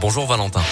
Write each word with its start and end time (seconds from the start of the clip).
Bonjour 0.00 0.26
Valentin. 0.26 0.62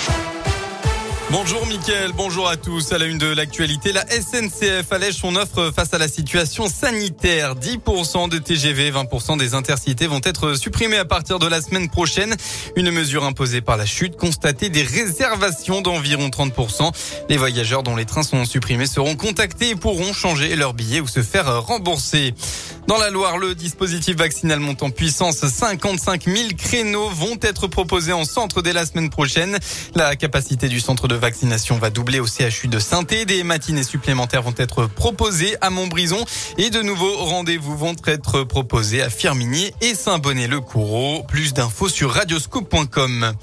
Bonjour 1.30 1.66
Mickaël, 1.66 2.12
bonjour 2.14 2.48
à 2.48 2.56
tous. 2.56 2.92
À 2.92 2.98
la 2.98 3.06
une 3.06 3.18
de 3.18 3.26
l'actualité, 3.26 3.92
la 3.92 4.04
SNCF 4.06 4.92
allège 4.92 5.14
son 5.14 5.34
offre 5.36 5.72
face 5.74 5.92
à 5.94 5.98
la 5.98 6.06
situation 6.06 6.68
sanitaire. 6.68 7.56
10% 7.56 8.28
de 8.28 8.38
TGV, 8.38 8.92
20% 8.92 9.38
des 9.38 9.54
intercités 9.54 10.06
vont 10.06 10.20
être 10.22 10.54
supprimés 10.54 10.98
à 10.98 11.06
partir 11.06 11.38
de 11.38 11.46
la 11.46 11.62
semaine 11.62 11.88
prochaine. 11.88 12.36
Une 12.76 12.90
mesure 12.90 13.24
imposée 13.24 13.62
par 13.62 13.76
la 13.78 13.86
chute 13.86 14.16
constatée 14.16 14.68
des 14.68 14.82
réservations 14.82 15.80
d'environ 15.80 16.28
30%. 16.28 16.92
Les 17.28 17.38
voyageurs 17.38 17.82
dont 17.82 17.96
les 17.96 18.04
trains 18.04 18.22
sont 18.22 18.44
supprimés 18.44 18.86
seront 18.86 19.16
contactés 19.16 19.70
et 19.70 19.76
pourront 19.76 20.12
changer 20.12 20.54
leur 20.56 20.74
billet 20.74 21.00
ou 21.00 21.08
se 21.08 21.22
faire 21.22 21.62
rembourser. 21.62 22.34
Dans 22.86 22.98
la 22.98 23.08
Loire, 23.08 23.38
le 23.38 23.54
dispositif 23.54 24.16
vaccinal 24.16 24.60
monte 24.60 24.82
en 24.82 24.90
puissance. 24.90 25.38
55 25.38 26.24
000 26.24 26.48
créneaux 26.58 27.08
vont 27.08 27.38
être 27.40 27.66
proposés 27.66 28.12
en 28.12 28.26
centre 28.26 28.60
dès 28.60 28.74
la 28.74 28.84
semaine 28.84 29.08
prochaine. 29.08 29.58
La 29.94 30.16
capacité 30.16 30.68
du 30.68 30.80
centre 30.80 31.08
de 31.08 31.13
vaccination 31.16 31.78
va 31.78 31.90
doubler 31.90 32.20
au 32.20 32.26
CHU 32.26 32.68
de 32.68 32.78
saint 32.78 33.02
Des 33.02 33.42
matinées 33.42 33.82
supplémentaires 33.82 34.42
vont 34.42 34.54
être 34.56 34.86
proposées 34.86 35.56
à 35.60 35.70
Montbrison 35.70 36.24
et 36.58 36.70
de 36.70 36.82
nouveaux 36.82 37.16
rendez-vous 37.16 37.76
vont 37.76 37.96
être 38.06 38.44
proposés 38.44 39.02
à 39.02 39.10
Firminy 39.10 39.72
et 39.80 39.94
Saint-Bonnet-le-Coureau. 39.94 41.24
Plus 41.28 41.52
d'infos 41.52 41.88
sur 41.88 42.12
radioscope.com. 42.12 43.34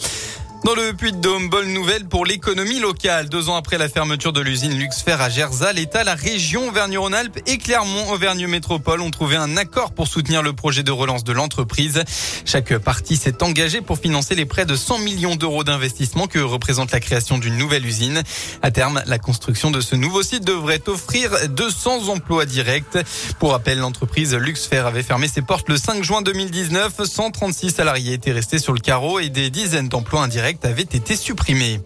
Dans 0.64 0.76
le 0.76 0.94
Puy-de-Dôme, 0.94 1.50
bonne 1.50 1.74
nouvelle 1.74 2.06
pour 2.06 2.24
l'économie 2.24 2.80
locale. 2.80 3.30
Deux 3.30 3.50
ans 3.50 3.56
après 3.56 3.80
la 3.80 3.90
fermeture 3.90 4.32
de 4.32 4.42
l'usine 4.42 4.78
Luxfer 4.78 5.20
à 5.20 5.28
Gerza, 5.28 5.74
l'État, 5.74 6.04
la 6.04 6.14
région 6.14 6.68
Auvergne-Rhône-Alpes 6.68 7.40
et 7.48 7.58
Clermont-Auvergne 7.58 8.46
Métropole 8.46 9.02
ont 9.02 9.10
trouvé 9.10 9.38
un 9.38 9.58
accord 9.58 9.92
pour 9.92 10.08
soutenir 10.08 10.44
le 10.44 10.54
projet 10.54 10.84
de 10.84 10.92
relance 10.92 11.24
de 11.24 11.34
l'entreprise. 11.34 12.04
Chaque 12.46 12.78
partie 12.78 13.18
s'est 13.18 13.42
engagée 13.42 13.82
pour 13.82 13.98
financer 13.98 14.36
les 14.36 14.46
près 14.46 14.66
de 14.66 14.76
100 14.76 15.00
millions 15.00 15.36
d'euros 15.36 15.64
d'investissement 15.64 16.28
que 16.28 16.38
représente 16.38 16.92
la 16.92 17.00
création 17.00 17.40
d'une 17.40 17.58
nouvelle 17.58 17.86
usine. 17.86 18.22
À 18.62 18.70
terme, 18.70 19.02
la 19.08 19.18
construction 19.18 19.72
de 19.72 19.82
ce 19.82 19.96
nouveau 19.96 20.22
site 20.22 20.46
devrait 20.46 20.88
offrir 20.88 21.50
200 21.50 22.10
emplois 22.10 22.46
directs. 22.46 23.00
Pour 23.40 23.52
rappel, 23.52 23.80
l'entreprise 23.80 24.36
Luxfer 24.36 24.84
avait 24.86 25.02
fermé 25.02 25.28
ses 25.28 25.42
portes 25.42 25.70
le 25.70 25.78
5 25.78 26.04
juin 26.04 26.22
2019. 26.22 27.04
136 27.04 27.72
salariés 27.72 28.14
étaient 28.14 28.32
restés 28.32 28.60
sur 28.60 28.74
le 28.74 28.80
carreau 28.80 29.20
et 29.20 29.30
des 29.30 29.50
dizaines 29.50 29.90
d'emplois 29.90 30.22
indirects 30.22 30.51
avait 30.64 30.82
été 30.82 31.16
supprimé. 31.16 31.80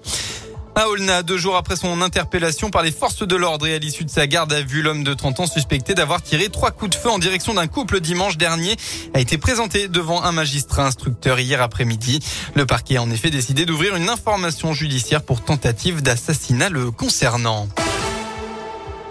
À 0.77 0.89
Olna, 0.89 1.23
deux 1.23 1.37
jours 1.37 1.55
après 1.55 1.77
son 1.77 2.01
interpellation 2.01 2.69
par 2.69 2.83
les 2.83 2.91
forces 2.91 3.25
de 3.25 3.35
l'ordre 3.37 3.65
et 3.65 3.75
à 3.75 3.79
l'issue 3.79 4.03
de 4.03 4.09
sa 4.09 4.27
garde 4.27 4.51
à 4.51 4.61
vue, 4.61 4.81
l'homme 4.81 5.05
de 5.05 5.13
30 5.13 5.39
ans 5.39 5.47
suspecté 5.47 5.93
d'avoir 5.93 6.21
tiré 6.21 6.49
trois 6.49 6.71
coups 6.71 6.91
de 6.91 6.95
feu 6.95 7.09
en 7.09 7.17
direction 7.17 7.53
d'un 7.53 7.67
couple 7.67 8.01
dimanche 8.01 8.37
dernier 8.37 8.75
a 9.13 9.21
été 9.21 9.37
présenté 9.37 9.87
devant 9.87 10.21
un 10.21 10.33
magistrat 10.33 10.85
instructeur 10.85 11.39
hier 11.39 11.61
après-midi. 11.61 12.19
Le 12.55 12.65
parquet 12.65 12.97
a 12.97 13.01
en 13.01 13.09
effet 13.09 13.29
décidé 13.29 13.65
d'ouvrir 13.65 13.95
une 13.95 14.09
information 14.09 14.73
judiciaire 14.73 15.23
pour 15.23 15.41
tentative 15.41 16.01
d'assassinat 16.01 16.67
le 16.67 16.91
concernant. 16.91 17.69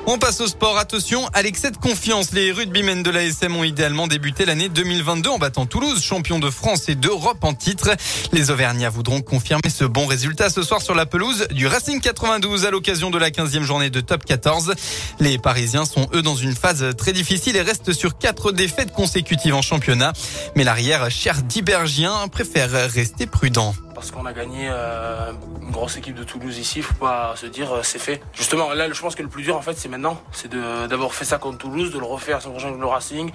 On 0.06 0.18
passe 0.18 0.42
au 0.42 0.46
sport. 0.46 0.76
Attention 0.76 1.26
à 1.32 1.40
l'excès 1.40 1.70
de 1.70 1.78
confiance. 1.78 2.32
Les 2.32 2.52
rugbymen 2.52 3.02
de 3.02 3.10
l'ASM 3.10 3.56
ont 3.56 3.64
idéalement 3.64 4.06
débuté 4.06 4.44
l'année 4.44 4.68
2022 4.68 5.30
en 5.30 5.38
battant 5.38 5.64
Toulouse, 5.64 6.02
champion 6.02 6.38
de 6.38 6.50
France 6.50 6.90
et 6.90 6.94
d'Europe 6.94 7.42
en 7.42 7.54
titre. 7.54 7.88
Les 8.30 8.50
Auvergnats 8.50 8.90
voudront 8.90 9.22
confirmer 9.22 9.70
ce 9.70 9.84
bon 9.84 10.04
résultat 10.04 10.50
ce 10.50 10.62
soir 10.62 10.82
sur 10.82 10.94
la 10.94 11.06
pelouse 11.06 11.48
du 11.52 11.66
Racing 11.66 12.02
92 12.02 12.66
à 12.66 12.70
l'occasion 12.70 13.10
de 13.10 13.16
la 13.16 13.30
15e 13.30 13.62
journée 13.62 13.88
de 13.88 14.00
top 14.00 14.26
14. 14.26 14.74
Les 15.20 15.38
Parisiens 15.38 15.86
sont 15.86 16.06
eux 16.12 16.20
dans 16.20 16.36
une 16.36 16.54
phase 16.54 16.84
très 16.98 17.14
difficile 17.14 17.56
et 17.56 17.62
restent 17.62 17.94
sur 17.94 18.18
quatre 18.18 18.52
défaites 18.52 18.92
consécutives 18.92 19.54
en 19.54 19.62
championnat. 19.62 20.12
Mais 20.54 20.64
l'arrière 20.64 21.10
cher 21.10 21.42
d'Ibergien 21.42 22.28
préfère 22.28 22.70
rester 22.90 23.26
prudent 23.26 23.74
parce 23.94 24.10
qu'on 24.10 24.26
a 24.26 24.32
gagné 24.32 24.68
euh, 24.70 25.32
une 25.62 25.70
grosse 25.70 25.96
équipe 25.96 26.14
de 26.14 26.24
Toulouse 26.24 26.58
ici. 26.58 26.82
Faut 26.82 26.94
pas 26.94 27.34
se 27.36 27.46
dire 27.46 27.72
euh, 27.72 27.80
c'est 27.82 27.98
fait. 27.98 28.20
Justement, 28.34 28.72
là, 28.74 28.92
je 28.92 29.00
pense 29.00 29.14
que 29.14 29.22
le 29.22 29.28
plus 29.28 29.42
dur 29.42 29.56
en 29.56 29.62
fait, 29.62 29.74
c'est 29.78 29.88
c'est 30.32 30.50
d'avoir 30.50 31.14
fait 31.14 31.24
ça 31.24 31.38
contre 31.38 31.58
Toulouse, 31.58 31.92
de 31.92 31.98
le 31.98 32.04
refaire 32.04 32.42
ce 32.42 32.48
prochain 32.48 32.70
le 32.70 32.86
Racing, 32.86 33.30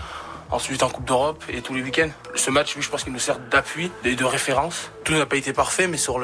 ensuite 0.52 0.84
en 0.84 0.90
Coupe 0.90 1.06
d'Europe 1.06 1.44
et 1.50 1.62
tous 1.62 1.74
les 1.74 1.82
week-ends. 1.82 2.10
Ce 2.36 2.52
match, 2.52 2.76
lui, 2.76 2.82
je 2.82 2.90
pense 2.90 3.04
qu'il 3.04 3.14
nous 3.14 3.20
sert 3.20 3.40
d'appui 3.40 3.92
et 4.04 4.16
de 4.16 4.26
référence. 4.26 4.92
Tout 5.04 5.14
n'a 5.14 5.26
pas 5.26 5.38
été 5.38 5.54
parfait, 5.54 5.88
mais 5.88 5.98
sur 5.98 6.20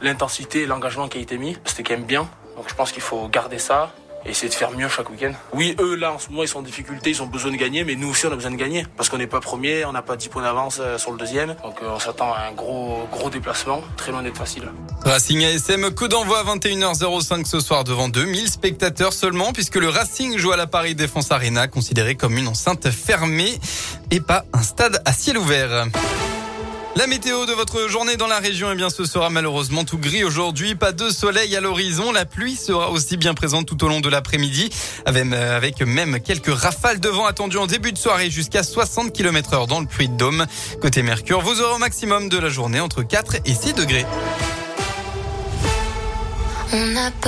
l'intensité 0.00 0.62
et 0.62 0.66
l'engagement 0.66 1.08
qui 1.08 1.18
a 1.18 1.20
été 1.20 1.38
mis, 1.38 1.56
c'était 1.64 1.82
quand 1.82 1.94
même 1.94 2.06
bien. 2.06 2.28
Donc 2.56 2.68
je 2.68 2.74
pense 2.74 2.92
qu'il 2.92 3.02
faut 3.02 3.28
garder 3.28 3.58
ça 3.58 3.92
et 4.26 4.30
essayer 4.30 4.48
de 4.48 4.54
faire 4.54 4.70
mieux 4.72 4.88
chaque 4.88 5.08
week-end. 5.10 5.32
Oui, 5.52 5.76
eux, 5.80 5.94
là, 5.94 6.12
en 6.12 6.18
ce 6.18 6.28
moment, 6.30 6.42
ils 6.42 6.48
sont 6.48 6.58
en 6.58 6.62
difficulté, 6.62 7.10
ils 7.10 7.22
ont 7.22 7.26
besoin 7.26 7.50
de 7.52 7.56
gagner, 7.56 7.84
mais 7.84 7.94
nous 7.94 8.10
aussi, 8.10 8.26
on 8.26 8.32
a 8.32 8.34
besoin 8.34 8.50
de 8.50 8.56
gagner. 8.56 8.86
Parce 8.96 9.08
qu'on 9.08 9.18
n'est 9.18 9.26
pas 9.26 9.40
premier, 9.40 9.84
on 9.84 9.92
n'a 9.92 10.02
pas 10.02 10.16
10 10.16 10.28
points 10.28 10.42
d'avance 10.42 10.78
euh, 10.80 10.98
sur 10.98 11.12
le 11.12 11.18
deuxième. 11.18 11.56
Donc, 11.62 11.76
euh, 11.82 11.90
on 11.94 11.98
s'attend 11.98 12.32
à 12.32 12.40
un 12.48 12.52
gros, 12.52 13.08
gros 13.12 13.30
déplacement, 13.30 13.82
très 13.96 14.12
loin 14.12 14.22
d'être 14.22 14.36
facile. 14.36 14.70
Racing 15.04 15.44
ASM, 15.44 15.90
coup 15.90 16.08
d'envoi 16.08 16.40
à 16.40 16.56
21h05 16.56 17.46
ce 17.46 17.60
soir 17.60 17.84
devant 17.84 18.08
2000 18.08 18.48
spectateurs 18.48 19.12
seulement, 19.12 19.52
puisque 19.52 19.76
le 19.76 19.88
Racing 19.88 20.38
joue 20.38 20.52
à 20.52 20.56
la 20.56 20.66
Paris 20.66 20.94
Défense 20.94 21.30
Arena, 21.30 21.68
considéré 21.68 22.16
comme 22.16 22.36
une 22.36 22.48
enceinte 22.48 22.90
fermée 22.90 23.58
et 24.10 24.20
pas 24.20 24.44
un 24.52 24.62
stade 24.62 25.02
à 25.04 25.12
ciel 25.12 25.38
ouvert. 25.38 25.86
La 26.96 27.06
météo 27.06 27.44
de 27.44 27.52
votre 27.52 27.88
journée 27.88 28.16
dans 28.16 28.26
la 28.26 28.38
région, 28.38 28.72
eh 28.72 28.74
bien, 28.74 28.88
ce 28.88 29.04
sera 29.04 29.28
malheureusement 29.28 29.84
tout 29.84 29.98
gris 29.98 30.24
aujourd'hui. 30.24 30.74
Pas 30.74 30.92
de 30.92 31.10
soleil 31.10 31.54
à 31.54 31.60
l'horizon. 31.60 32.10
La 32.10 32.24
pluie 32.24 32.56
sera 32.56 32.90
aussi 32.90 33.18
bien 33.18 33.34
présente 33.34 33.66
tout 33.66 33.84
au 33.84 33.88
long 33.88 34.00
de 34.00 34.08
l'après-midi, 34.08 34.70
avec, 35.04 35.82
même 35.82 36.20
quelques 36.20 36.54
rafales 36.54 36.98
de 36.98 37.10
vent 37.10 37.26
attendues 37.26 37.58
en 37.58 37.66
début 37.66 37.92
de 37.92 37.98
soirée 37.98 38.30
jusqu'à 38.30 38.62
60 38.62 39.12
km 39.12 39.52
heure 39.52 39.66
dans 39.66 39.80
le 39.80 39.86
puits 39.86 40.08
de 40.08 40.16
Dôme. 40.16 40.46
Côté 40.80 41.02
Mercure, 41.02 41.42
vous 41.42 41.60
aurez 41.60 41.74
au 41.74 41.78
maximum 41.78 42.30
de 42.30 42.38
la 42.38 42.48
journée 42.48 42.80
entre 42.80 43.02
4 43.02 43.36
et 43.44 43.54
6 43.54 43.74
degrés. 43.74 44.06